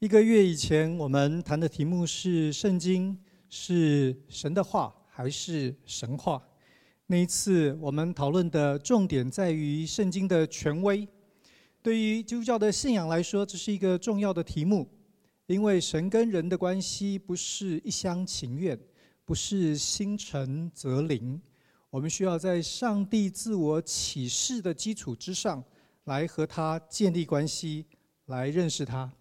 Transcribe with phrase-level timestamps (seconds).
[0.00, 6.40] 一个月以前，我们谈的题目是“圣经是神的话还是神话”。
[7.06, 11.04] 那一次，我们讨论的重点在于圣经的权威。
[11.82, 14.88] 对于基督教的信仰来说，这是一个重要的题目，
[15.48, 18.78] 因为神跟人的关系不是一厢情愿，
[19.24, 21.42] 不是心诚则灵。
[21.90, 25.64] 我们需要在上帝自我启示的基础之上，
[26.04, 27.84] 来和他建立关系，
[28.26, 29.12] 来认识他。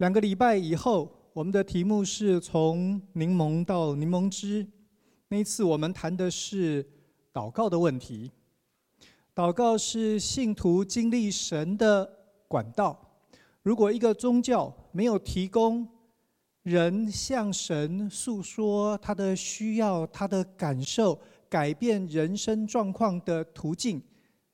[0.00, 4.66] 两个礼拜以后，我们的题目是从柠檬到柠檬汁。
[5.28, 6.82] 那一次我们谈的是
[7.34, 8.32] 祷告的问题。
[9.34, 12.10] 祷告是信徒经历神的
[12.48, 12.98] 管道。
[13.60, 15.86] 如果一个宗教没有提供
[16.62, 24.02] 人向神诉说他的需要、他的感受、改变人生状况的途径，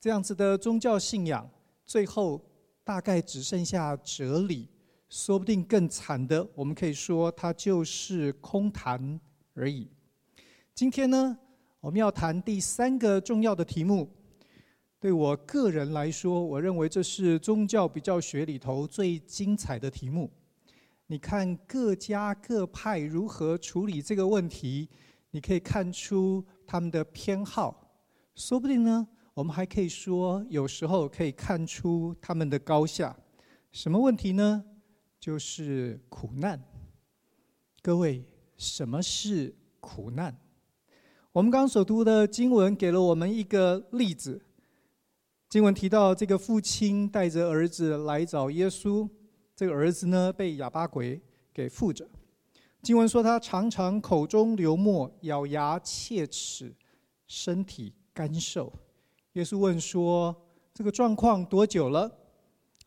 [0.01, 1.49] 这样子的宗教信仰，
[1.87, 2.45] 最后
[2.83, 4.69] 大概只剩下哲理。
[5.19, 9.19] 说不定更惨的，我们可以说它就是空谈
[9.55, 9.89] 而已。
[10.75, 11.39] 今天呢，
[11.81, 14.15] 我们要谈第三个重要的题目。
[15.01, 20.31] 对我个人来说，我认为这是宗教比较学里头最精彩的题目。
[21.07, 24.87] 你看各家各派如何处理这个问题，
[25.31, 27.91] 你可以看出他们的偏好。
[28.35, 33.17] 说不定呢，我们还可以说，有时候可以看出他们的高下。
[33.73, 34.63] 什么问题呢？
[35.21, 36.63] 就是苦难。
[37.83, 38.25] 各位，
[38.57, 40.37] 什么是苦难？
[41.33, 44.41] 我们刚所读的经文给了我们一个例子。
[45.49, 49.09] 经文提到，这个父亲带着儿子来找耶稣，
[49.55, 51.21] 这个儿子呢被哑巴鬼
[51.53, 52.09] 给附着。
[52.83, 56.75] 经文说他常常口中流沫，咬牙切齿，
[57.27, 58.73] 身体干瘦。
[59.33, 60.35] 耶稣问说
[60.73, 62.11] ：“这个状况多久了？”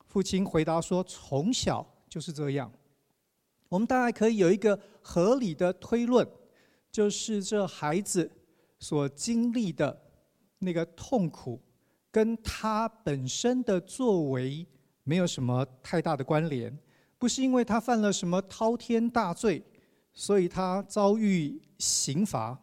[0.08, 2.72] 父亲回答说：“从小。”就是这样，
[3.70, 6.28] 我们大概可以有一个合理的推论，
[6.92, 8.30] 就是这孩子
[8.80, 10.02] 所经历的
[10.58, 11.62] 那个痛苦，
[12.10, 14.66] 跟他本身的作为
[15.04, 16.76] 没有什么太大的关联，
[17.20, 19.64] 不是因为他犯了什么滔天大罪，
[20.14, 22.60] 所以他遭遇刑罚。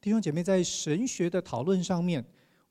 [0.00, 2.24] 弟兄姐妹，在神学的讨论上面，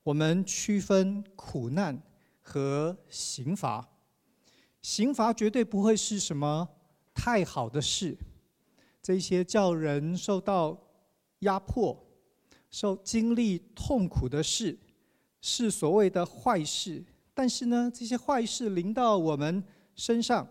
[0.03, 1.97] 我们区分苦难
[2.41, 3.87] 和刑罚。
[4.81, 6.67] 刑罚绝对不会是什么
[7.13, 8.17] 太好的事，
[9.01, 10.77] 这些叫人受到
[11.39, 11.97] 压迫、
[12.69, 14.77] 受经历痛苦的事，
[15.39, 17.03] 是所谓的坏事。
[17.33, 19.63] 但是呢，这些坏事临到我们
[19.95, 20.47] 身上，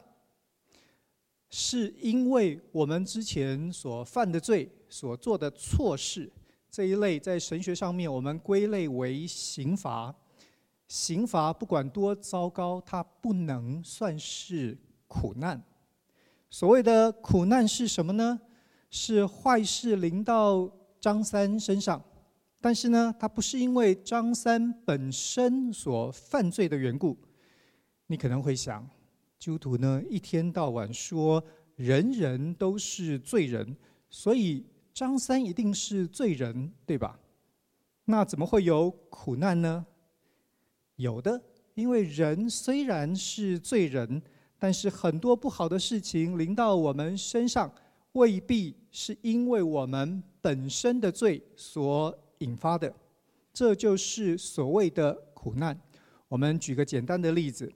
[1.51, 6.31] 是因为我们之前所犯的罪、所做的错事，
[6.71, 10.15] 这一类在神学上面我们归类为刑罚。
[10.91, 15.63] 刑罚不管多糟糕，它不能算是苦难。
[16.51, 18.41] 所谓的苦难是什么呢？
[18.91, 20.69] 是坏事临到
[21.01, 22.03] 张三身上，
[22.61, 27.17] 但是呢，它不是因为张三本身所犯罪的缘故。
[28.09, 28.85] 你可能会想，
[29.39, 31.41] 基督徒呢一天到晚说
[31.77, 33.77] 人人都是罪人，
[34.09, 37.17] 所以张三一定是罪人，对吧？
[38.07, 39.87] 那怎么会有苦难呢？
[41.01, 41.41] 有的，
[41.73, 44.21] 因为人虽然是罪人，
[44.59, 47.73] 但是很多不好的事情临到我们身上，
[48.13, 52.93] 未必是因为我们本身的罪所引发的，
[53.51, 55.75] 这就是所谓的苦难。
[56.29, 57.73] 我们举个简单的例子，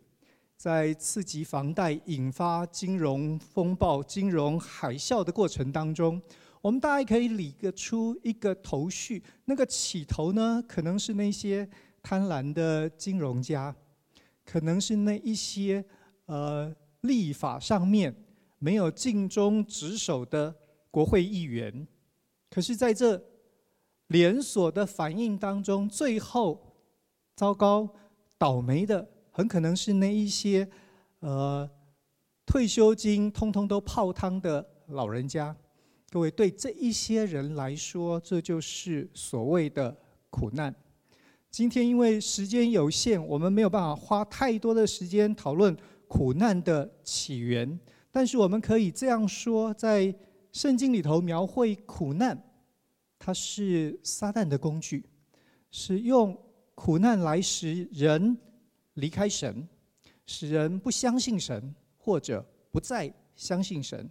[0.54, 6.20] 在次级房贷引发金融风暴、金融海啸的过程当中，
[6.60, 11.66] 我们大概可以理个出一个头绪，那个起头呢，可能是那些。
[12.04, 13.74] 贪婪的金融家，
[14.44, 15.82] 可能是那一些
[16.26, 16.70] 呃
[17.00, 18.14] 立法上面
[18.58, 20.54] 没有尽忠职守的
[20.90, 21.88] 国会议员。
[22.50, 23.20] 可是，在这
[24.08, 26.76] 连锁的反应当中，最后
[27.34, 27.88] 糟糕
[28.36, 30.68] 倒霉的，很可能是那一些
[31.20, 31.68] 呃
[32.44, 35.56] 退休金通通都泡汤的老人家。
[36.10, 39.96] 各位，对这一些人来说，这就是所谓的
[40.28, 40.72] 苦难。
[41.56, 45.76] 今天因为时间有限，我们没有办法花太多的时间讨论
[46.08, 47.78] 苦难的起源。
[48.10, 50.12] 但是我们可以这样说，在
[50.50, 52.36] 圣经里头描绘苦难，
[53.20, 55.06] 它是撒旦的工具，
[55.70, 56.36] 是用
[56.74, 58.36] 苦难来使人
[58.94, 59.68] 离开神，
[60.26, 64.10] 使人不相信神，或者不再相信神。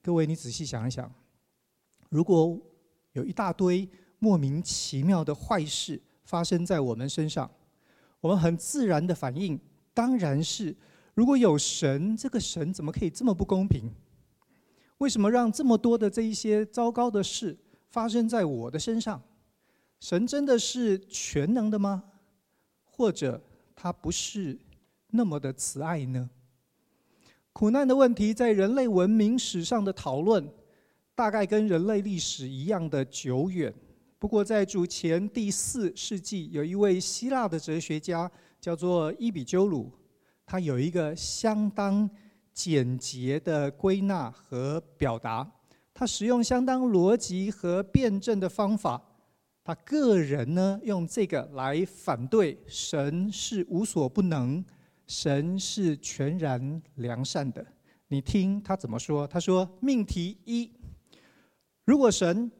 [0.00, 1.12] 各位，你仔细想一想，
[2.08, 2.56] 如果
[3.14, 3.88] 有一大堆
[4.20, 7.50] 莫名其妙的坏事，发生在我们身上，
[8.20, 9.58] 我们很自然的反应
[9.94, 10.76] 当然是：
[11.14, 13.90] 如果有神，这个神怎么可以这么不公平？
[14.98, 17.56] 为什么让这么多的这一些糟糕的事
[17.88, 19.22] 发生在我的身上？
[20.00, 22.04] 神真的是全能的吗？
[22.84, 23.42] 或者
[23.74, 24.58] 他不是
[25.08, 26.28] 那么的慈爱呢？
[27.54, 30.46] 苦难的问题在人类文明史上的讨论，
[31.14, 33.72] 大概跟人类历史一样的久远。
[34.20, 38.28] 不过在主前第四世纪，有一位希腊的哲学家
[38.60, 39.92] 叫做伊比鸠鲁，
[40.44, 42.10] 他有一个相当
[42.52, 45.48] 简洁的归纳和表达，
[45.94, 49.00] 他使用相当逻辑和辩证的方法。
[49.62, 54.64] 他个人呢，用这个来反对神是无所不能，
[55.06, 57.64] 神是全然良善的。
[58.08, 59.28] 你听他怎么说？
[59.28, 60.72] 他说：命题一，
[61.84, 62.50] 如果神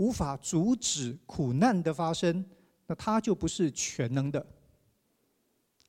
[0.00, 2.42] 无法阻止苦难的发生，
[2.86, 4.44] 那他就不是全能的。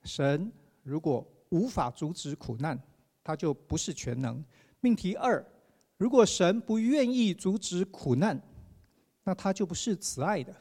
[0.04, 0.52] 神
[0.84, 2.78] 如果无法阻止苦难，
[3.24, 4.44] 他就不是全能。
[4.82, 5.42] 命题二：
[5.96, 8.38] 如果神不愿意阻止苦难，
[9.24, 10.54] 那他就不是慈爱的。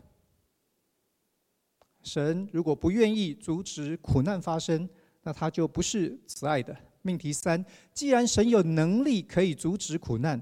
[2.04, 4.88] 神如果不愿意阻止苦难发生，
[5.24, 6.76] 那他就不是慈爱的。
[7.02, 10.40] 命题三：既然神有能力可以阻止苦难，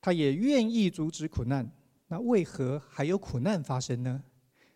[0.00, 1.70] 他也愿意阻止苦难，
[2.12, 4.22] 那为何还有苦难发生呢？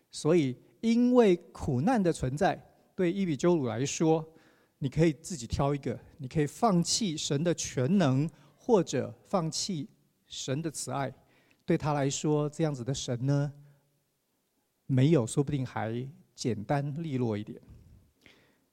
[0.09, 2.59] 所以，因为苦难的存在，
[2.95, 4.27] 对伊比鸠鲁来说。
[4.79, 9.87] 你可以自己挑一个，你可以放弃神的全能，或者放弃
[10.25, 11.13] 神的慈爱。
[11.63, 13.51] 对他来说，这样子的神呢，
[14.87, 17.59] 没有，说不定还简单利落一点。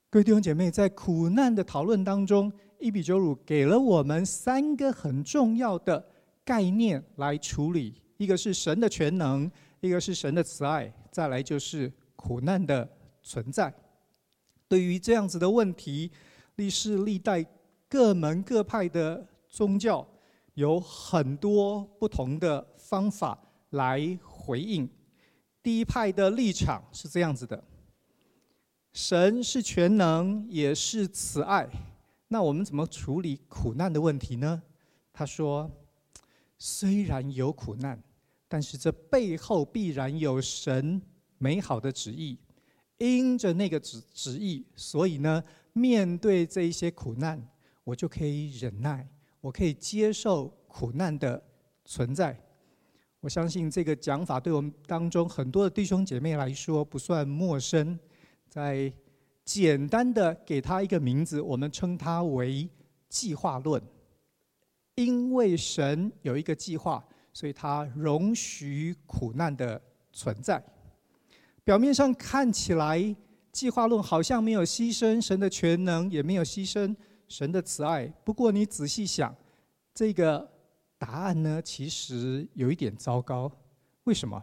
[0.09, 6.07] 各位弟兄姐妹，在苦难的讨论当中，伊比鸠鲁给了我们三个很重要的
[6.45, 9.51] 概念来处理：一个是神的全能，
[9.81, 12.89] 一个是神的慈爱，再来就是苦难的
[13.23, 13.73] 存在。
[14.69, 16.11] 对于这样子的问题，
[16.57, 17.45] 历世历代
[17.89, 20.07] 各门各派的宗教
[20.55, 23.39] 有很多不同的方法
[23.71, 24.89] 来回应。
[25.63, 27.63] 第一派的立场是这样子的：
[28.93, 31.69] 神是全能，也是慈爱。
[32.29, 34.63] 那我们怎么处理苦难的问题呢？
[35.13, 35.71] 他说：
[36.67, 38.03] 虽然有苦难，
[38.49, 40.99] 但是这背后必然有神
[41.37, 42.39] 美好的旨意。
[42.97, 45.45] 因着那个旨旨意，所以呢，
[45.75, 47.39] 面对这一些苦难，
[47.85, 49.07] 我就可以忍耐，
[49.43, 51.43] 我可以接受苦难的
[51.85, 52.35] 存在。
[53.21, 57.99] 我相信这个讲法对我们当中很多的弟兄姐妹来说不算陌生。
[58.49, 58.91] 在
[59.45, 62.67] 简单的给他一个名字，我们称它为
[63.11, 63.83] 计划论。
[64.97, 69.81] 因为神有一个计划，所以他容许苦难的
[70.13, 70.63] 存在。
[71.65, 73.17] 表面上看起来，
[73.51, 76.95] 计划论好像没有牺牲神的全能，也没有牺牲
[77.27, 78.07] 神的慈爱。
[78.25, 79.35] 不过你仔细想，
[79.93, 80.49] 这个
[80.99, 83.51] 答案呢，其实有一点糟糕。
[84.05, 84.43] 为什么？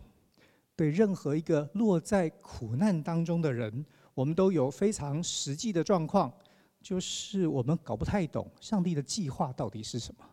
[0.76, 6.34] 对任何一个落在苦难当中的人，我们都有非常实际的状况，
[6.82, 10.26] 就是我们搞不太懂上帝的计划到底是什么。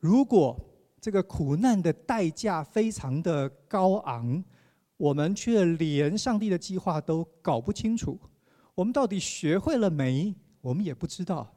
[0.00, 0.58] 如果
[1.00, 4.42] 这个苦难的代价非常的高昂，
[4.96, 8.18] 我们却连上帝的计划都搞不清楚，
[8.74, 10.34] 我们到底学会了没？
[10.60, 11.48] 我们也不知道。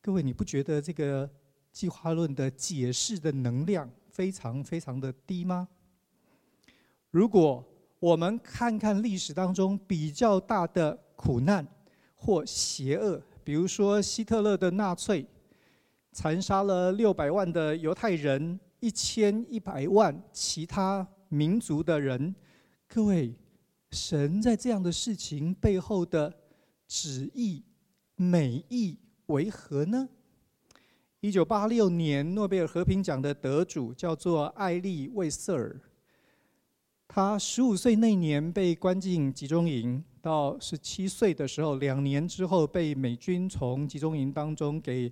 [0.00, 1.28] 各位，你不觉得这个
[1.70, 5.68] 计划论的解释的能量非常非常的低吗？
[7.10, 7.64] 如果
[7.98, 11.66] 我们看看历史当中比较大的苦难
[12.14, 15.26] 或邪恶，比如说希特勒的纳粹，
[16.12, 22.34] 残杀了六百万的犹太人，一千一百万其他民族的人。
[22.86, 23.34] 各位，
[23.90, 26.32] 神在这样的事情背后的
[26.86, 27.64] 旨意、
[28.14, 30.06] 美意为何呢？
[31.20, 35.80] 一九八六年诺贝尔和平奖的得主叫做艾利魏瑟尔，
[37.08, 45.10] 他十五岁那年被关进集中营，到十七岁的时候，两年之后被美军从集中营当中给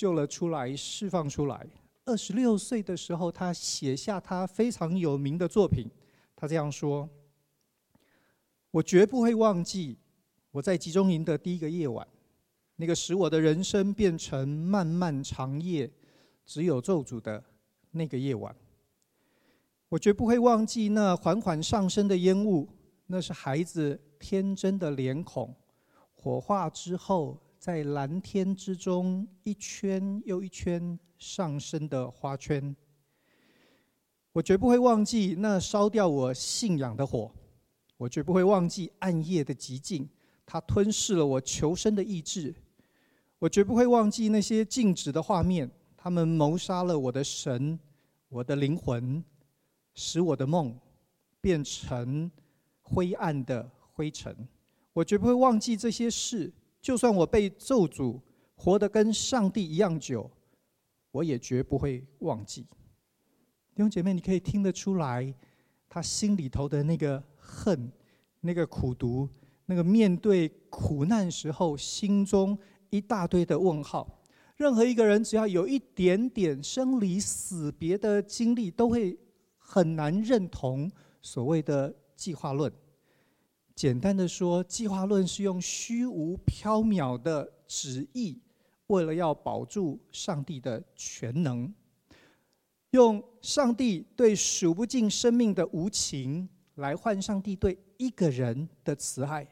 [0.00, 1.66] 救了出来，释放出来。
[2.06, 5.90] 二十六岁的时候，他写下他非常有名的作品，
[6.34, 7.06] 他这样说。
[8.70, 9.98] 我绝不会忘记
[10.52, 12.08] 我在集中营的第一个夜晚，
[12.76, 15.90] 那个使我的人生变成漫漫长夜，
[16.46, 17.44] 只有咒诅的
[17.90, 18.56] 那个夜晚。
[19.90, 22.66] 我绝不会忘记那缓缓上升的烟雾，
[23.06, 25.54] 那是孩子天真的脸孔，
[26.14, 32.74] 火化之后在蓝天之中一圈又一圈上升的花圈。
[34.32, 37.30] 我绝不会忘记那烧掉我信仰的火。
[37.98, 40.08] 我绝不会忘记暗夜的寂静，
[40.46, 42.54] 它吞噬了我求生的意志。
[43.38, 45.70] 我绝不会忘记那些静止的画面。
[45.98, 47.78] 他们谋杀了我的神，
[48.30, 49.22] 我的灵魂，
[49.92, 50.74] 使我的梦
[51.42, 52.30] 变成
[52.80, 54.34] 灰暗的灰尘。
[54.94, 56.50] 我绝不会忘记这些事，
[56.80, 58.20] 就算我被咒诅，
[58.54, 60.30] 活得跟上帝一样久，
[61.10, 62.62] 我也绝不会忘记。
[63.74, 65.34] 弟兄姐妹，你可以听得出来，
[65.88, 67.90] 他心里头的那个恨，
[68.40, 69.28] 那个苦毒，
[69.66, 72.58] 那个面对苦难时候心中
[72.90, 74.22] 一大堆的问号。
[74.56, 79.18] 任何一个人只要有一点点生离死别的经历，都会
[79.56, 80.90] 很难认同
[81.22, 82.70] 所谓的计划论。
[83.80, 88.38] 简单的说，计划论是用虚无缥缈的旨意，
[88.88, 91.72] 为了要保住上帝的全能，
[92.90, 99.48] 用上帝对数不尽生命的无情来换上帝对一个人的慈爱。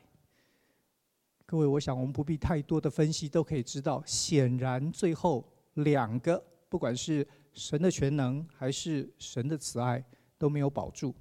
[1.47, 5.43] 各位，我想我们不必太多的分析，都可以知道，显然最后
[5.73, 10.05] 两个，不管是神的全能还是神的慈爱，
[10.37, 11.15] 都没有保住。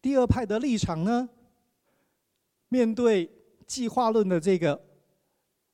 [0.00, 1.28] 第二派的立场呢，
[2.76, 3.26] 面对
[3.66, 4.78] 计划论的这个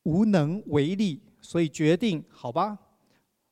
[0.04, 2.78] 无能为力，所以决定好吧，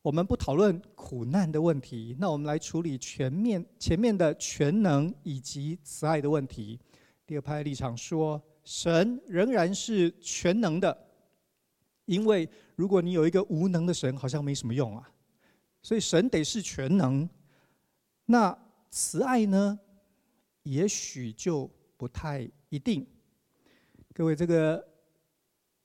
[0.03, 6.79] 我们不讨论苦难的问题，那我们来处理全面前面的全能以及慈爱的问题。
[7.27, 10.97] 第二派立场说，神仍然是全能的，
[12.05, 15.11] 因为如果你有一个无能的神，好像没什么用啊。
[15.83, 17.29] 所以神得是全能，
[18.27, 18.57] 那
[18.91, 19.81] 慈爱呢？
[20.63, 23.05] 也许就不太一定。
[24.13, 24.85] 各位，这个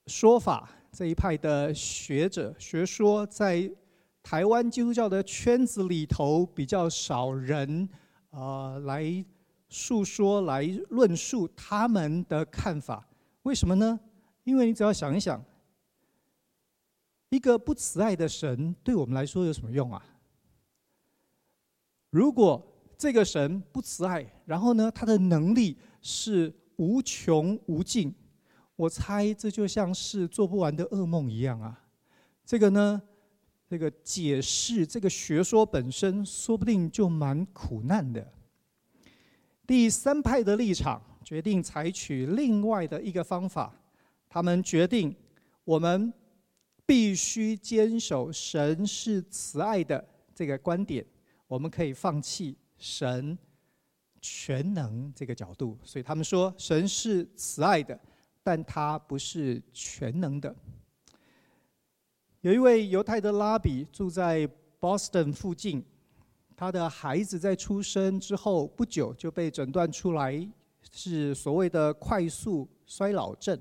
[0.08, 3.72] 说法这一派的学者学说，在
[4.24, 7.88] 台湾基督教的圈子里头比较少人
[8.32, 9.24] 啊、呃、来
[9.70, 13.08] 述说、来论述他们的看法。
[13.44, 14.00] 为什么呢？
[14.44, 15.42] 因为你只要想一想，
[17.30, 20.04] 一个不慈爱的神对我们来说有什么用啊？
[22.10, 22.66] 如果
[22.98, 28.14] 这个神不慈爱，然后呢，他的能力是无穷无尽。
[28.76, 31.82] 我猜这就像是做不完的噩梦一样啊！
[32.46, 33.02] 这个呢，
[33.70, 38.34] 这个解释这个学说本身，说不定就蛮苦难的。
[39.66, 43.74] 第三派的立场决定采取另外的一个方法，
[44.28, 45.16] 他们决定
[45.64, 46.14] 我们
[46.86, 50.06] 必须坚守神是慈爱的
[50.36, 51.04] 这个观点，
[51.48, 53.38] 我们可以放弃神
[54.28, 58.00] 全能这个角度，所以他们说神是慈爱的。
[58.48, 60.56] 但他不是全能的。
[62.42, 64.48] 有一位犹太的拉比住在
[64.80, 65.84] Boston 附近，
[66.56, 70.48] 他的孩子在出生之后不久就被诊断出来
[70.92, 73.60] 是所谓的快速衰老症。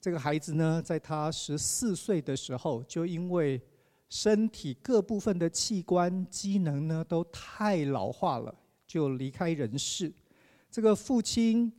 [0.00, 3.60] 这个孩子呢，在他十四岁的时候，就因为
[4.08, 8.54] 身体各部分的器官机能呢都太老化了，
[8.94, 10.12] 就离开人世。
[10.70, 11.72] 这个父亲。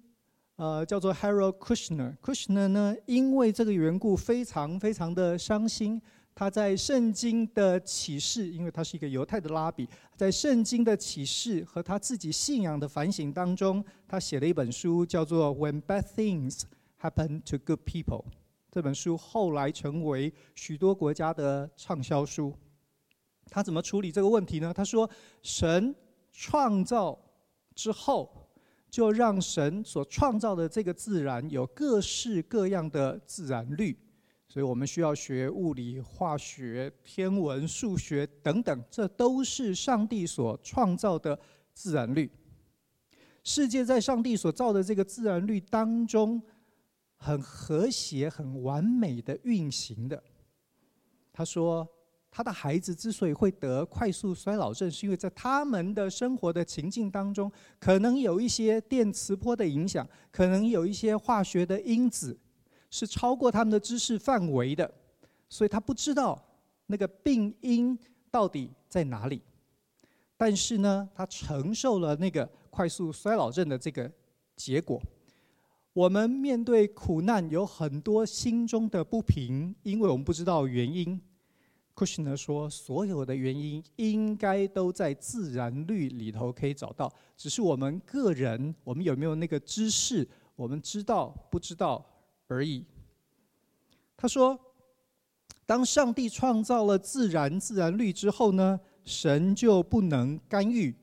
[0.57, 2.15] 呃，叫做 Harold Kushner。
[2.24, 6.01] Kushner 呢，因为这个缘故，非常非常的伤心。
[6.34, 16.62] 他在圣经的启示，因为他是一个犹太的拉比，在圣经的启示和他自己信仰的反省当中，他写了一本书，叫做《When Bad Things
[17.01, 18.24] Happen to Good People》。
[18.72, 22.53] 这本书后来成为许多国家的畅销书。
[23.50, 24.74] 他怎么处理这个问题呢？
[24.74, 25.10] 他说：
[25.43, 25.93] 神
[26.35, 27.19] 创造
[27.73, 28.41] 之后。
[28.87, 33.93] 就让神所创造的这个自然有各式各样的自然律，
[34.47, 41.37] 所以我们需要学物理、化学、天文、数学等等，这都是上帝所创造的
[41.73, 42.31] 自然律。
[43.43, 46.41] 世界在上帝所造的这个自然律当中，
[47.17, 50.23] 很和谐、很完美的运行的。
[51.33, 51.85] 他说。
[52.35, 57.49] 他的孩子之所以会得快速衰老症，是因为在他们的生活的情境当中，
[57.79, 62.37] 可能有一些电磁波的影响，可能有一些化学的因子
[62.91, 64.93] 是超过他们的知识范围的，
[65.47, 66.37] 所以他不知道
[66.87, 67.97] 那个病因
[68.29, 69.41] 到底在哪里。
[70.35, 74.11] 但是呢，他承受了那个快速衰老症的这个
[74.57, 75.01] 结果。
[75.93, 81.17] 我们面对苦难有很多心中的不平，因为我们不知道原因。
[81.95, 92.05] Kushner 说：“所有的原因应该都在自然律里头可以找到，只是我们个人，我们有没有那个知识，我们知道不知道
[92.47, 92.83] 而已。”
[94.17, 94.59] 他说
[95.65, 100.93] ：“当上帝创造了自然自然律之后呢，神就不能干预。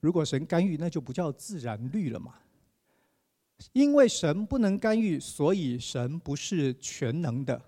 [0.00, 2.34] 如果神干预，那就不叫自然律了嘛。
[3.72, 7.60] 因为神不能干预，所以神不是全能的。”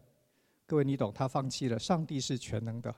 [0.68, 1.12] 各位，你懂？
[1.14, 1.78] 他放弃了。
[1.78, 2.92] 上帝是全能的。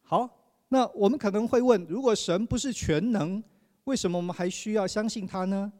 [0.00, 0.30] 好，
[0.68, 3.42] 那我们可能会问：如果神不是全能，
[3.82, 5.72] 为什么我们还需要相信他呢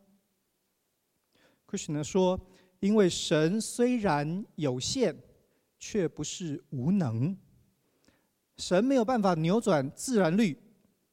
[1.71, 2.41] ？Kushner 说：
[2.81, 5.17] 因为神虽然有限，
[5.79, 7.37] 却不是无能。
[8.57, 10.59] 神没有办法扭转自然律，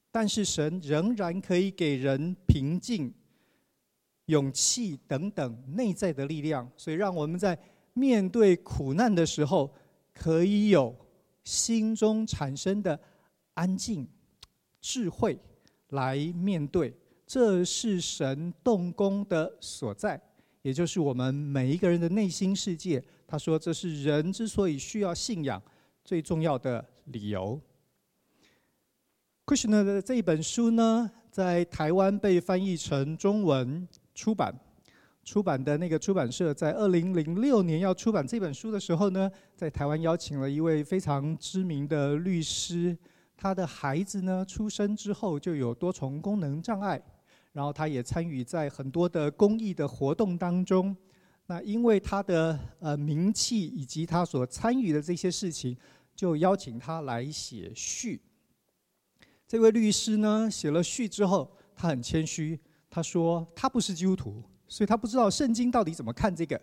[0.10, 3.14] 但是神仍然可以给人平静、
[4.26, 7.56] 勇气等等内在的力量，所以让我们在。
[8.00, 9.70] 面对苦难的时候，
[10.14, 10.96] 可以有
[11.44, 12.98] 心中产生的
[13.56, 14.08] 安静、
[14.80, 15.38] 智慧
[15.90, 16.96] 来面对，
[17.28, 20.20] 这是神动工的所在，
[20.62, 23.04] 也就是我们每一个人的内心世界。
[23.28, 25.62] 他说，这是人之所以需要信仰
[26.04, 27.60] 最重要的理由。
[29.46, 34.58] Krishna 的这一本书呢，在台湾被翻译成中文出版。
[35.30, 42.98] 出版的那个出版社在二零零六年要出版这本书的时候呢，在台湾邀请了一位非常知名的律师，
[43.38, 47.00] 他的孩子呢出生之后就有多重功能障碍，
[47.52, 50.98] 然后他也参与在很多的公益的活动当中。
[51.46, 55.78] 那因为他的呃名气以及他所参与的这些事情，
[56.16, 58.20] 就邀请他来写序。
[59.48, 62.60] 这位律师呢写了序之后，他很谦虚，
[62.90, 64.42] 他说他不是基督徒。
[64.70, 66.62] 所以他不知道圣经到底怎么看这个，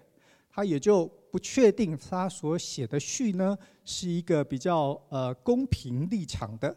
[0.48, 6.74] 他也就不确定他所写的序呢是一个比较呃公平立场的，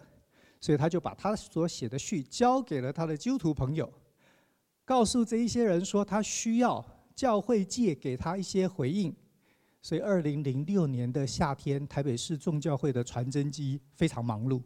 [0.59, 3.89] 所以他就把他所写的序交给了他的基督徒朋友，
[4.83, 6.83] 告诉这一些人说他需要
[7.15, 9.15] 教会界给他一些回应。
[9.81, 14.62] 所以二零零六年的夏天，台北市众教会的传真机非常忙碌，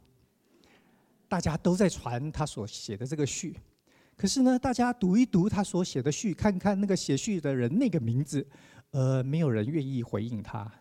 [1.27, 3.55] 大家都在传他所写的这个序。
[4.15, 8.46] 可是呢，大家读一读他所写的序，看看那个写序的人那个名字，
[8.91, 10.72] 呃，没有人愿意回应他。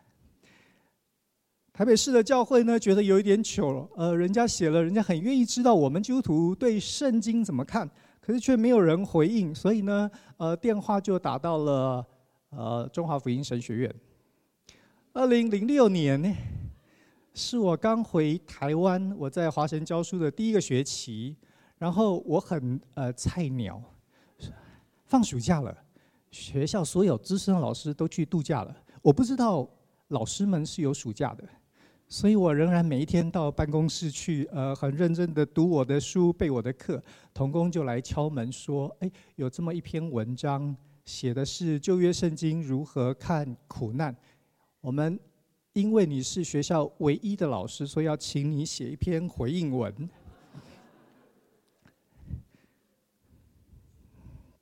[1.73, 7.91] 台北市的教会呢，觉得有一点糗，呃，人家写了，人家很愿意知道我们基督徒对圣经怎么看，
[8.21, 12.07] 可是却没有人回应，所以呢，呃，电话就打到了
[12.51, 13.95] 呃中华福音神学院。
[15.15, 16.33] 二零零六年呢，
[17.33, 21.35] 是我刚回台湾，我在华神教书的第一个学期。
[21.83, 23.83] 然后我很呃菜鸟，
[25.05, 25.77] 放暑假了，
[26.31, 28.73] 学校所有资深老师都去度假了。
[29.03, 29.69] 我不知道
[30.07, 31.43] 老师们是有暑假的，
[32.07, 37.03] 所以我仍然每一天到办公室去，呃，很认真的读我的书、背我的课。
[37.35, 44.17] 童工就来敲门说：“哎，有这么一篇文章，写的是旧约圣经如何看苦难。
[44.81, 45.19] 我们
[45.73, 49.93] 因为你是学校唯一的老师，所以要请你写一篇回应文。”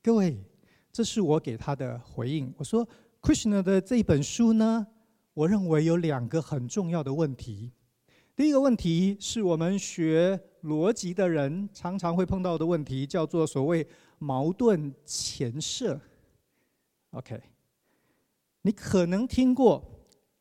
[0.03, 0.43] 各位，
[0.91, 2.51] 这是我给他的回应。
[2.57, 2.89] 我说
[3.21, 4.87] ，Krishna 的这一本书呢，
[5.35, 7.71] 我认为有两个很重要的问题。
[8.35, 13.87] 第一个问题是我们学逻辑的人常常会碰到的问题，叫做所谓
[14.19, 16.01] 矛盾前设。
[17.11, 17.39] OK，
[18.63, 19.85] 你可能听过，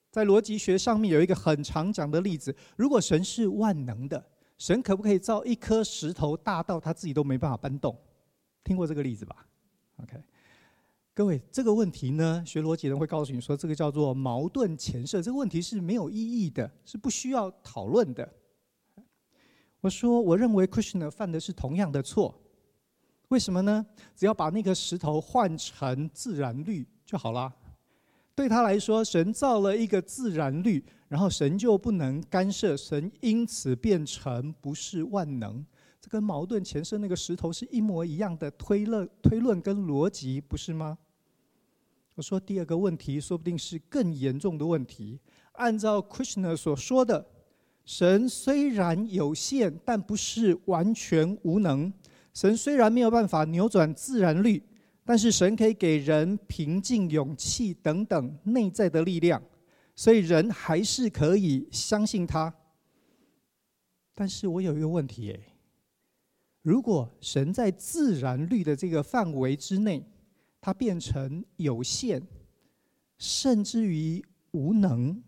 [0.09, 4.25] 在逻辑学上面有一个很常讲的例子：如果神是万能的，
[4.57, 7.93] 神可不可以造一颗石头大到他自己都没办法搬动？
[8.63, 9.45] 听过这个例子吧
[10.03, 10.17] ？OK，
[11.13, 18.27] 各位，这个问题呢，学逻辑人会告诉你说，这个叫做矛盾前设，这个问题是没有意义的，是不需要讨论的。
[19.81, 22.37] 我说，我认为 Krishna 犯的是同样的错，
[23.29, 23.85] 为什么呢？
[24.15, 27.53] 只要把那个石头换成自然律就好了。
[28.35, 35.65] 对他来说，神造了一个自然律，然后神就不能干涉，神因此变成不是万能。
[36.09, 40.97] 跟矛盾前身那个石头是一模一样的推论、推论跟逻辑，不是吗？
[42.15, 45.17] 我说第二个问题，说不定是更严重的问题。
[45.53, 47.25] 按照 Kushner 所说的，
[47.85, 51.93] 神虽然有限，但不是完全无能。
[52.33, 54.61] 神虽然没有办法扭转自然律，
[55.05, 59.41] 但是神可以给人平静、勇气等等内在的力量，
[59.95, 62.53] 所以人还是可以相信他。
[64.13, 65.39] 但是我有一个问题，诶。
[66.61, 70.05] 如果神在自然律的这个范围之内，
[70.59, 72.21] 它变成有限，
[73.17, 75.21] 甚至于无能，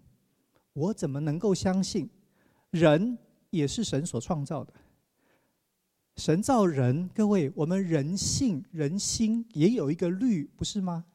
[0.74, 2.10] 我怎么能够相信
[2.70, 3.18] 人
[3.50, 4.74] 也是神所创造的？
[6.18, 11.06] 神造人，各位，我们人性、人心也有一个律，不是吗？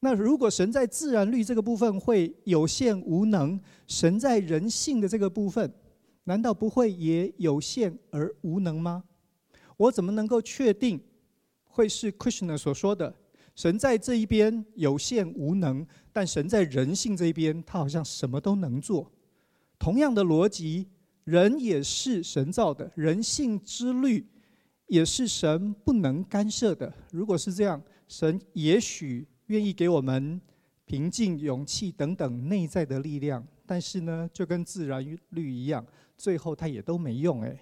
[0.00, 5.72] 那如果神在自然律这个部分会有限无能，神在人性的这个部分，
[6.28, 9.02] 难道不会也有限而无能吗？
[9.78, 11.00] 我怎么能够确定
[11.64, 13.14] 会是 Krishna 所说的，
[13.54, 19.10] 神在这一边有限无能，但神在人性这一边，他好像什么都能做。
[19.78, 20.88] 同样的逻辑，
[21.24, 24.26] 人也是神造的，人性之律
[24.86, 26.92] 也是神不能干涉的。
[27.10, 30.38] 如果是这样，神也许愿意给我们
[30.84, 35.86] 平静、勇气等等内在的力量，但是呢，就跟自然律一样，
[36.18, 37.58] 最后它也都没用哎。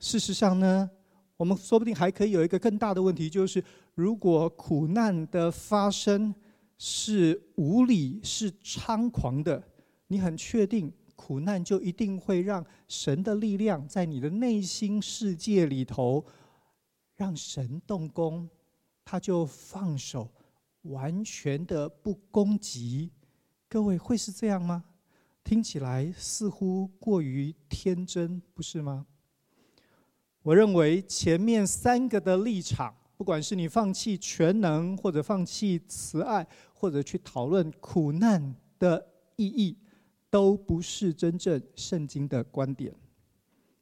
[0.00, 0.90] 事实上呢，
[1.36, 3.62] 我们说不定还可以有一个更大的问题，就是
[3.94, 6.34] 如果苦难的发生
[6.78, 9.62] 是无理、是猖狂的，
[10.06, 16.24] 你很确定苦难就一定会让神的力量在你的内心世界里头
[17.14, 18.48] 让神动工，
[19.04, 20.30] 他就放手，
[20.82, 23.12] 完全的不攻击？
[23.68, 24.82] 各位会是这样吗？
[25.42, 29.06] 听起来似乎过于天真，不是吗？
[30.42, 39.76] 我认为前面三个的立场，不管是你放弃全能，或者放弃慈爱，或者去讨论苦难的意义，
[40.30, 42.94] 都不是真正圣经的观点。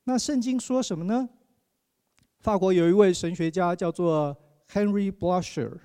[0.04, 1.28] 那圣经说什么呢？
[2.40, 4.36] 法国有一位神学家叫做
[4.70, 5.78] Henry Blocher，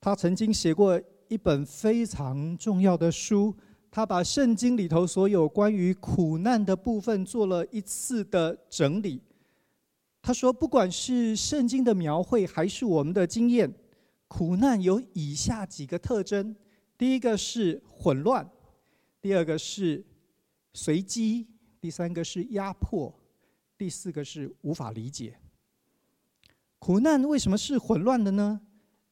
[0.00, 3.54] 他曾经写过一本非常重要的书，
[3.90, 9.22] 他把圣经里头所有关于苦难的部分做了一次的整理。
[10.20, 13.72] 他说：“不管是圣经的描绘，还是我们的经验，
[14.26, 16.54] 苦难有以下几个特征：
[16.98, 18.46] 第一个是混乱，
[19.22, 20.04] 第二个是
[20.74, 21.46] 随机，
[21.80, 23.14] 第三个是压迫，
[23.78, 25.38] 第四个是无法理解。
[26.78, 28.60] 苦难为什么是混乱的呢？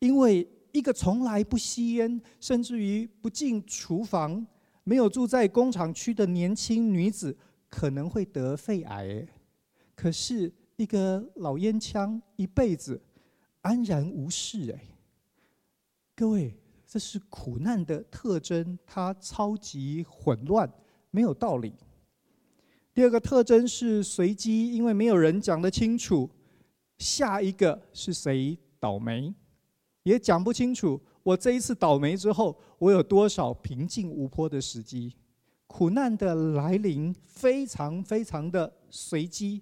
[0.00, 4.46] 因为一个从来不吸烟，甚至于不进厨房，
[4.87, 7.37] 没有住在工厂区的年轻女子，
[7.68, 9.29] 可能会得肺癌。
[9.94, 13.01] 可是。”一个老烟枪一辈子
[13.62, 14.85] 安然无事哎，
[16.14, 16.55] 各位，
[16.87, 20.70] 这是苦难的特征，它超级混乱，
[21.11, 21.72] 没有道理。
[22.92, 26.29] 第二个特征是随机，因为没有人讲得清楚
[26.99, 29.35] 下一个是谁倒霉，
[30.03, 35.12] 也讲不清楚我这一次倒霉之后，我有多少平静无波的时机。
[35.66, 39.60] 苦难的来临非常非常的随机。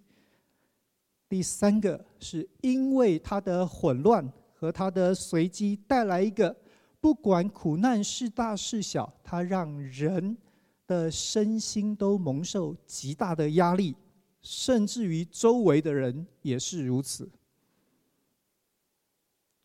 [1.26, 6.54] 第三个是因为它的混乱和它的随机带来一个，
[7.00, 10.36] 不管苦难是大是小，它让人
[10.86, 13.96] 的身心都蒙受极大的压力，
[14.42, 17.26] 甚至于周围的人也是如此。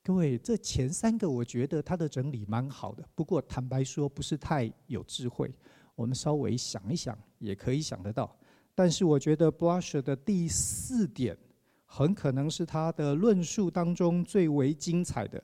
[0.10, 5.54] 各位，这前三个我觉得他的整理蛮好的，不过坦白说不是太有智慧。
[5.93, 8.36] 我们稍微想一想也可以想得到，
[8.74, 11.38] 但是我觉得 Blusher 的第四点。
[11.86, 15.43] 很可能是他的论述当中最为精彩的。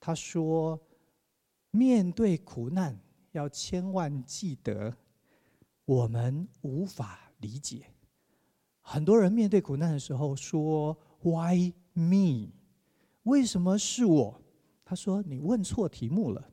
[0.00, 0.80] 他说
[1.70, 2.98] ：“面对苦难，
[3.32, 4.96] 要千万记得，
[5.84, 7.84] 我们无法理解。
[8.80, 12.52] 很多人面对苦难的时候说：‘Why me？’
[13.28, 14.40] 为什么是我？”
[14.84, 16.50] 他说：“你问错题目了。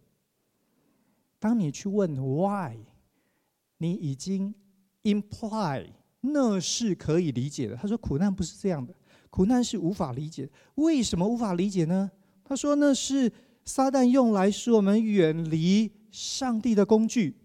[1.40, 2.78] 当你去问 ‘Why’，
[3.78, 4.54] 你已经
[5.04, 5.88] imply
[6.22, 8.94] 那是可以理解的。”他说：“苦难不是这样的。”
[9.30, 12.10] 苦难是无法理解，为什么无法理解呢？
[12.44, 13.30] 他说：“那是
[13.66, 17.36] 撒旦用来使我们远离上帝的工具，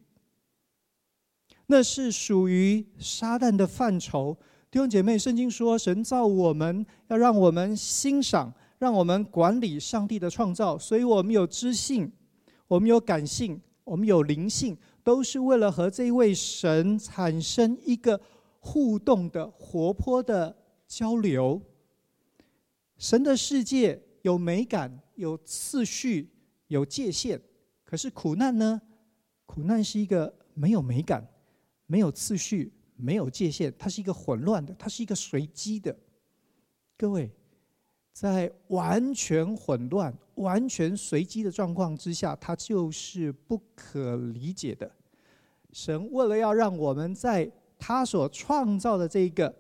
[1.67, 4.37] 那是属于撒旦的范畴。”
[4.71, 12.11] 弟兄姐妹，圣经说，神造我们要让我们欣赏，让我们管理上帝的创造，所以我们有知性，
[12.67, 18.19] 我们有感性，我们有灵性，都是为了和这一位神产生一个
[18.59, 20.57] 互动的、活泼的
[20.89, 21.61] 交流。
[22.97, 26.31] 神的世界有美感、有次序、
[26.69, 27.39] 有界限，
[27.85, 28.81] 可是苦难呢？
[29.45, 31.29] 苦难是一个没有美感、
[31.85, 35.95] 没有次序、没有界限，它是一个混乱的，它是一个随机的。
[36.97, 37.31] 各位，
[38.13, 44.91] 在完全混乱、完全随机的状况之下，它就是不可理解的。
[45.73, 49.55] 神为了要让我们在他所创造的这个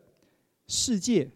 [0.67, 1.31] 世界。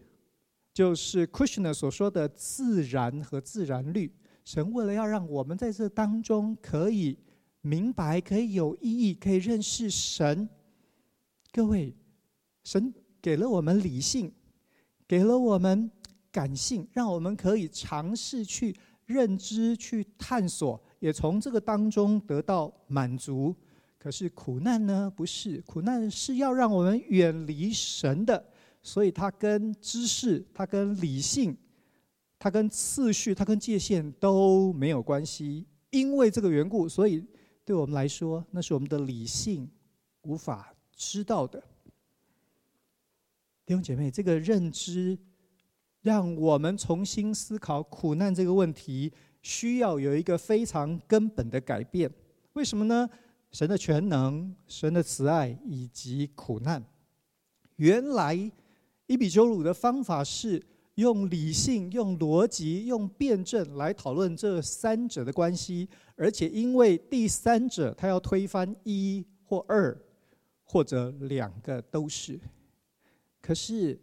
[0.73, 4.11] 就是 Krishna 所说的自然和自然律，
[4.43, 7.17] 神为了要让我们在这当中可以
[7.61, 10.49] 明白、可以有意义、可以认识神。
[11.53, 11.95] 各位，
[12.65, 14.29] 神给了我们理性，
[15.07, 15.89] 给了我们
[16.35, 23.55] 感性，让我们可以尝试去认知、去探索，也从这个当中得到满足。
[23.97, 25.09] 可是苦难呢？
[25.15, 28.45] 不是，苦难是要让我们远离神的。
[28.83, 31.55] 所以，它跟知识，它跟理性，
[32.37, 35.65] 它跟次序、它跟界限都没有关系。
[35.89, 37.25] 因为这个缘故，所以
[37.63, 39.71] 对我们来说，那是我们的理性
[40.23, 41.63] 无法知道的。
[43.65, 45.17] 弟兄姐妹，这个认知
[46.05, 52.07] 让我们重新思考苦难这个问题，需要有一个非常根本的改变。
[52.53, 53.09] 为什么呢？
[53.51, 56.83] 神的全能、神的慈爱以及苦难，
[57.77, 58.35] 原来
[59.07, 60.61] 伊比鸠鲁的方法是
[60.93, 69.97] 用理性、用逻辑、用辩证来讨论这三者的关系，而且因为第三者他要推翻一或二
[70.63, 72.39] 或者两个都是。
[73.41, 73.99] 可是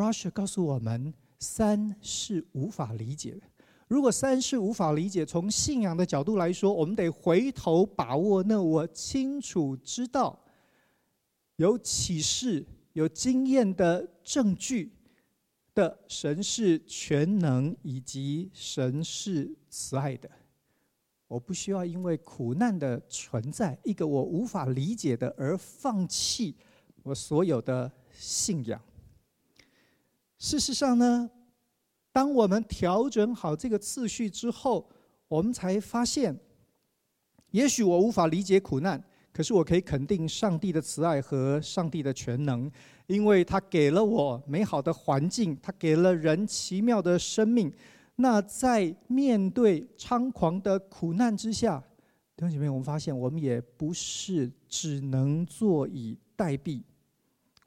[0.00, 3.42] ，Brasher 告诉我们，三是无法理解的。
[3.86, 10.42] 如果三是无法理解，从信仰的角度来说，我们得回头把握那我清楚知道、
[11.56, 14.90] 有启示、有经验的证据
[15.74, 20.30] 的神是全能以及神是慈爱的。
[21.28, 26.56] 我不需要因为苦难的存在，一个我无法理解的而放弃
[27.02, 27.92] 我所有的。
[28.12, 28.78] 信仰。
[30.40, 31.30] 事实上呢，
[32.12, 34.88] 当我们调整好这个次序之后，
[35.28, 36.34] 我们才发现，
[37.50, 42.72] 也许我无法理解苦难，可是我可以肯定上帝的慈爱和上帝的全能，
[43.06, 47.70] 因为他给了我美好的环境，他给了人奇妙的生命。
[48.16, 51.78] 那在面对猖狂的苦难之下，
[52.34, 56.80] 弟兄姐妹，我们发现我们也不是只能坐以待毙。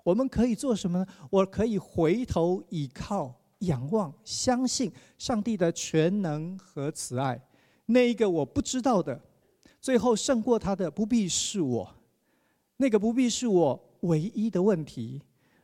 [0.04, 1.08] 我们可以做什么呢？
[1.30, 7.42] 我可以回头倚靠、仰望、相信上帝的全能和慈爱。
[7.86, 9.20] 那一个我不知道的，
[9.80, 11.96] 最后胜过他的不必是我，
[12.78, 15.22] 那个不必是我唯一的问题。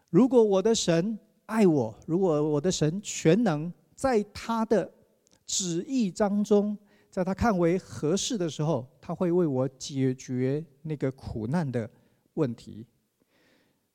[0.09, 4.89] 如果我的神爱我，如果我的神全能，在他的
[5.45, 6.77] 旨意当中，
[7.09, 11.89] 在他看为合适的时候，他会为我解决那个苦难的
[12.35, 12.85] 问题。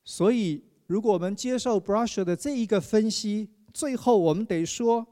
[0.05, 5.07] 所以，如果我们接受 brush 的这一个分析，最后我们得说，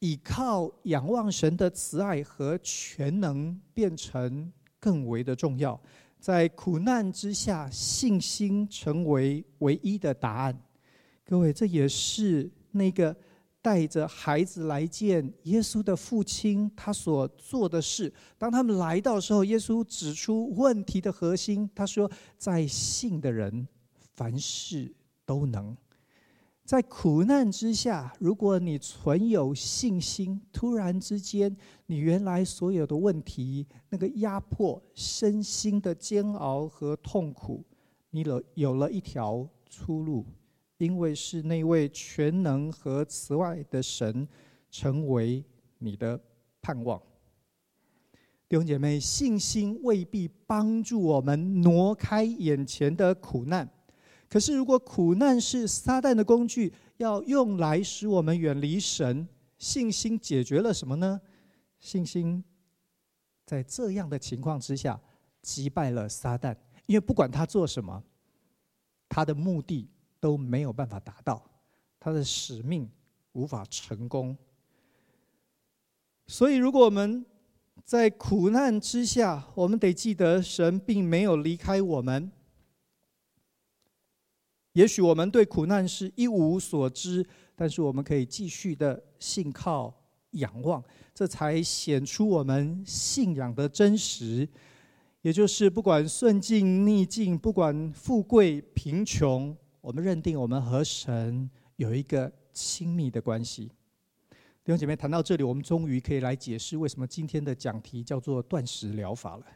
[0.00, 5.80] 倚靠、仰望神的慈爱和全能变成更为的重要。
[6.18, 10.58] 在苦难之下，信心成为唯一的答案。
[11.24, 13.14] 各位，这也是那个
[13.62, 18.12] 带着孩子来见耶稣的父亲他所做的事。
[18.36, 23.68] 当他们来到的时候，耶稣指出问题的核心，他说：“在信的人。”
[24.14, 24.94] 凡事
[25.26, 25.76] 都能，
[26.64, 31.54] 在苦难之下，如果你存有信心，突然之间，
[31.86, 37.64] 你原来所有的问题，那个压迫、身心的煎熬和痛苦，
[38.10, 40.24] 你了有了一条出路，
[40.78, 44.26] 因为是那位全能和慈爱的神
[44.70, 45.44] 成为
[45.78, 46.18] 你的
[46.62, 47.00] 盼望。
[48.48, 53.68] 弟兄姐妹，信心未必帮助我们挪开眼前的苦难。
[54.34, 61.20] 可是，如果苦难是撒旦的工具，要用来使我们远离神，信心解决了什么呢？
[61.78, 62.42] 信心
[63.46, 65.00] 在这样的情况之下
[65.40, 66.52] 击败了撒旦，
[66.86, 68.02] 因为不管他做什么，
[69.08, 71.40] 他的目的都没有办法达到，
[72.00, 72.90] 他的使命
[73.34, 74.36] 无法成功。
[76.26, 77.24] 所以，如果我们
[77.84, 82.32] 在苦难之下，我们得记得神并没有离开我们。
[84.74, 89.92] 也许我们对苦难是一无所知，但是我们可以继续的信靠、
[90.32, 90.82] 仰望，
[91.14, 94.48] 这才显出我们信仰的真实。
[95.22, 103.70] 也就是不管顺境逆境，不管富贵贫穷，我们认定我们和神有一个亲密的关系。
[104.64, 109.46] 弟兄姐妹，谈到这里，我们终于可以来解释为什么今天的讲题叫做断食疗法了。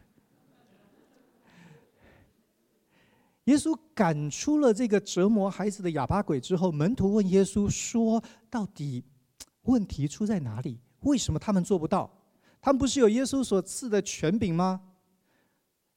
[3.48, 9.02] 耶稣赶出了这个折磨孩子的哑巴鬼之后，门徒问耶稣说：“到底
[9.62, 10.78] 问题出在哪里？
[11.00, 12.10] 为什么他们做不到？
[12.60, 14.82] 他们不是有耶稣所赐的权柄吗？”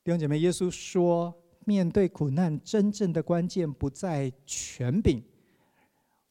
[0.02, 1.34] 弟兄姐妹，耶稣说
[1.66, 5.22] ：“面对苦难，真正的关键不在权柄。”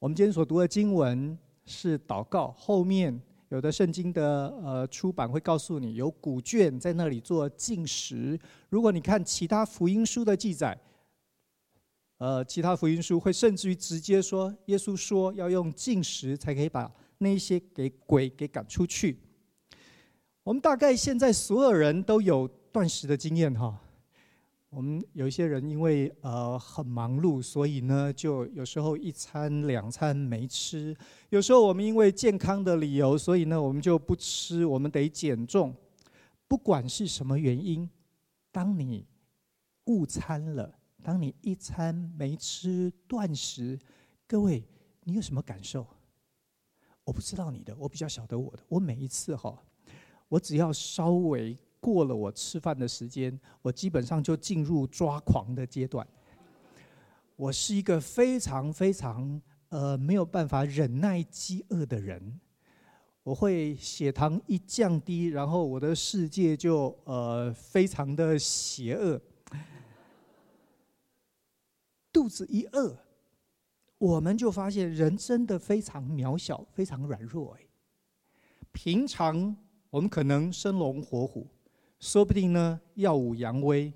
[0.00, 8.40] 我们今天所读的经文是祷告，后面有的圣经的呃出版会告诉你有古卷在那里做禁食。
[8.70, 10.78] 如果你看其他福音书的记载。
[12.20, 19.16] 呃，其他福音书会甚至于直接说，耶稣说要用禁食才可以把那些给鬼给赶出去。
[20.42, 23.74] 我们大概现在所有人都有断食的经验哈。
[24.68, 30.94] 我们有一些人因为呃很忙碌，所以呢，就有时候一餐两餐没吃。
[31.30, 35.74] 有时候我们因为健康的理由，所以呢，我们就不吃，我们得减重。
[36.46, 37.88] 不管是什么原因，
[38.52, 39.06] 当你
[39.86, 40.70] 误餐了，
[41.02, 43.78] 当你一餐没吃断食，
[44.26, 44.64] 各位，
[45.04, 45.86] 你有什么感受？
[47.04, 48.62] 我不知道你的，我比较晓得我的。
[48.68, 49.62] 我每一次哈，
[50.28, 51.56] 我只要稍微。
[51.82, 56.06] 过了我吃饭的时间，我基本上就进入抓狂的阶段。
[57.36, 62.38] 我是一个非常非常呃没有办法忍耐饥饿的人，
[63.22, 69.18] 我会血糖一降低，然后我的世界就呃非常的邪恶。
[72.20, 72.94] 肚子一饿，
[73.96, 77.56] 我们就发现人真的非常渺小，非常软弱。
[77.58, 77.66] 哎，
[78.72, 79.56] 平常
[79.88, 81.48] 我们可能生龙活虎。
[81.98, 83.90] 说不定呢，耀武扬威，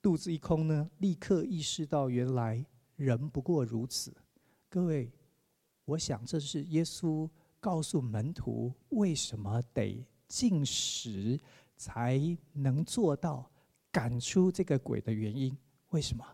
[0.00, 4.14] 肚子一空呢，立刻意识到原来人不过如此。
[4.68, 5.10] 各位，
[5.86, 11.36] 我想这是耶稣告诉门徒为什么得进食
[11.76, 12.20] 才
[12.52, 13.50] 能做到
[13.90, 15.58] 赶出这个鬼的原因。
[15.88, 16.24] 为什么？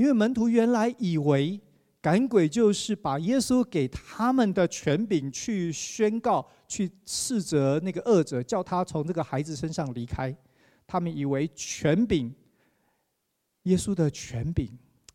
[0.00, 1.60] 因为门徒原来以为。
[2.02, 10.34] 赶鬼就是把耶稣给他们的权柄去宣告、去斥责那个恶者，叫他从这个孩子身上离开。
[10.86, 12.34] 他们以为权柄，
[13.64, 14.66] 耶稣的权柄，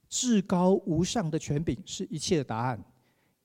[0.07, 2.79] 至高无上的权柄是一切的答案。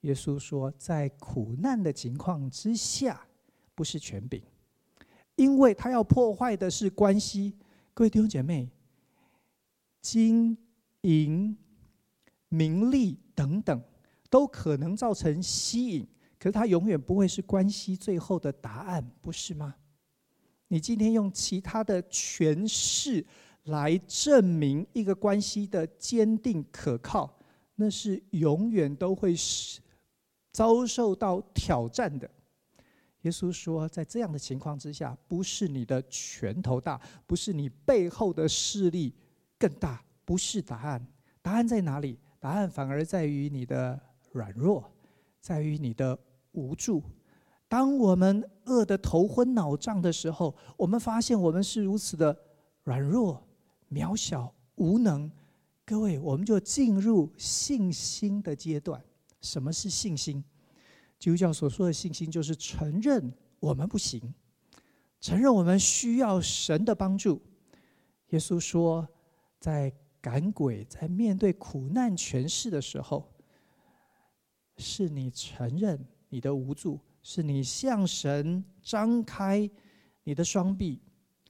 [0.03, 3.27] 耶稣说，在苦难的情况之下，
[3.75, 4.43] 不是权柄，
[5.37, 7.55] 因为他要破坏的是关系。
[7.95, 8.69] 各位弟兄姐妹，
[10.03, 10.55] 金
[11.03, 11.57] 银。
[12.53, 13.81] 名利等等，
[14.29, 16.05] 都可能造成吸引，
[16.37, 19.73] 可是它永远不会是关系最后的答案，不是吗？
[20.67, 23.25] 你今天用其他的诠释
[23.67, 27.39] 来证明一个关系的坚定可靠，
[27.77, 29.81] 那是永远都会是
[30.51, 32.29] 遭受到挑战的。
[33.21, 39.15] 耶稣说，在这样的情况之下，不是你的拳头大，不是你背后的势力
[39.57, 41.05] 更大，不是答案。
[41.43, 42.17] 答案在哪里？
[42.39, 44.89] 答案反而在于你的软弱，
[45.41, 46.17] 在于你的
[46.53, 47.03] 无助。
[47.67, 52.39] 当我们饿得头昏脑胀的时候，我们发现我们是如此的
[52.85, 53.45] 软弱、
[53.91, 55.29] 渺小、无能。
[55.85, 59.03] 各位，我们就进入信心的阶段。
[59.41, 60.45] 什么是信心？
[61.19, 64.33] 基督教所说的信心，就是承认我们不行，
[65.21, 67.43] 承认我们需要神的帮助。
[68.29, 69.09] 耶稣说，
[69.59, 73.33] 在赶鬼在面对苦难权势的时候，
[74.77, 79.69] 是你承认你的无助，是你向神张开
[80.25, 81.01] 你的双臂，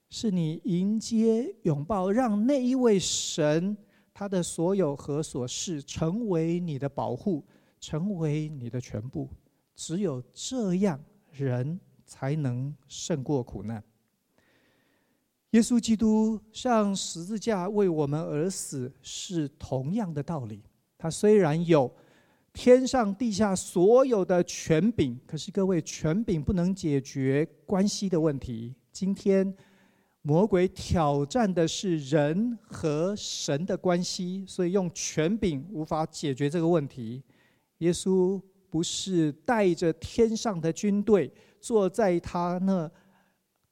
[0.09, 3.77] 是你迎接拥抱，让那一位神
[4.13, 7.45] 他的所有和所事成为你的保护，
[7.81, 9.29] 成为你的全部。
[9.75, 13.83] 只有这样，人才能胜过苦难。
[15.51, 20.63] 耶稣基督上十字架为我们而死，是同样的道理。
[20.97, 21.93] 他虽然有
[22.53, 28.73] 天上地下所有的权柄，可是各位，权柄不能解决关系的问题。
[28.93, 29.53] 今天
[30.23, 37.21] 魔鬼挑战的是人和神的关系，所以用权柄无法解决这个问题。
[37.79, 41.29] 耶稣不是带着天上的军队
[41.61, 42.89] 坐在他那。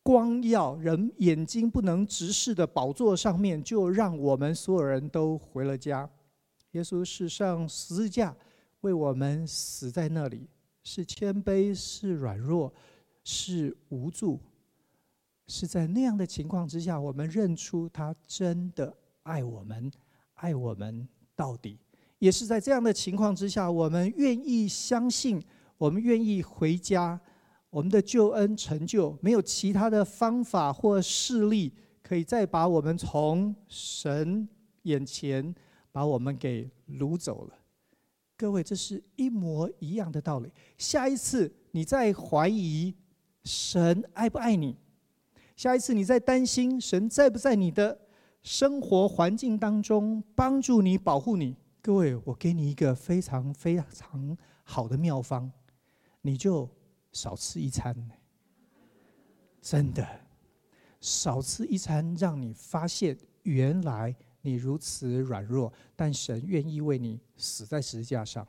[0.08, 6.08] 光耀人眼睛不能直视的宝座上面，就让我们所有人都回了家。
[6.70, 8.34] 耶稣是上十字架
[8.80, 10.48] 为我们死在那里，
[10.82, 12.72] 是谦卑，是软弱，
[13.22, 14.40] 是无助，
[15.46, 18.90] 是在那样的情况之下，我们认出他真的
[19.24, 19.92] 爱我们，
[20.36, 21.78] 爱我们到底。
[22.18, 25.38] 也是在这样的情况之下，我们愿意相信，
[25.76, 27.20] 我们愿意回家。
[27.70, 31.70] 我们的救恩成就，没有其他的方法或势力
[32.02, 34.48] 可以再把我们从神
[34.84, 35.54] 眼前
[35.92, 37.54] 把我们给掳走了。
[38.38, 40.50] 各位，这是一模一样的道理。
[40.78, 42.94] 下一次你再怀疑
[43.44, 44.74] 神爱不爱你，
[45.54, 48.00] 下一次你再担心神在不在你的
[48.42, 55.52] 生活环境当中帮助你、保护你，各位，我给你一个非常非常好的妙方，
[56.22, 56.66] 你就。
[57.20, 57.92] 少吃一餐，
[59.60, 60.06] 真的，
[61.00, 68.46] 少吃一餐，让你发现原来你如此软弱，但神愿意为你死在十字架上。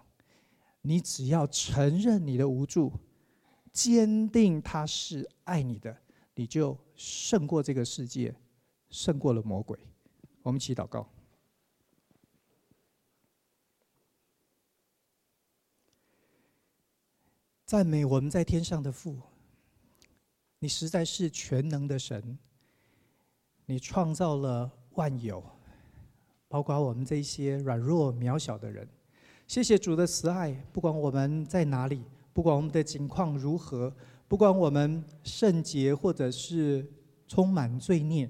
[0.83, 2.93] 你只要承认你的无助，
[3.73, 5.97] 坚定他是爱你的，
[6.35, 8.35] 你就胜过这个世界，
[8.91, 9.79] 胜过了魔鬼。
[10.43, 11.09] 我们一起祷告。
[17.69, 19.15] 赞美我们在天上的父，
[20.57, 22.35] 你实在是全能的神。
[23.67, 25.43] 你创造了万有，
[26.47, 28.89] 包括我们这些软弱渺小的人。
[29.45, 32.01] 谢谢主的慈爱，不管我们在哪里，
[32.33, 33.95] 不管我们的境况如何，
[34.27, 36.83] 不管我们圣洁或者是
[37.27, 38.27] 充满罪孽，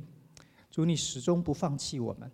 [0.70, 2.30] 主你始终不放弃我们。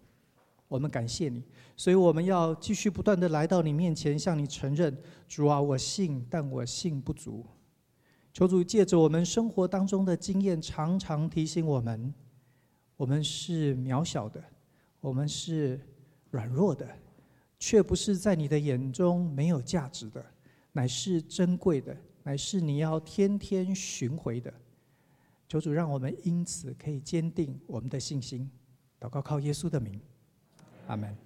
[0.67, 1.43] 我们感谢你，
[1.77, 4.97] 所以我们要继续不断的来到你面前，向你承认：
[5.27, 7.45] 主啊，我信，但我信不足。
[8.33, 12.13] 求主借着我们生活当中的经验，常常提醒我们：
[12.97, 14.43] 我们是渺小的，
[14.99, 15.79] 我们是
[16.31, 16.85] 软弱的，
[17.59, 20.25] 却不是在你的眼中没有价值的，
[20.71, 24.53] 乃是珍贵的，乃是你要天天寻回的。
[25.47, 28.49] 求主让我们因此可以坚定我们的信心。
[28.99, 30.01] 祷告靠耶稣的名。
[30.87, 31.24] 阿门。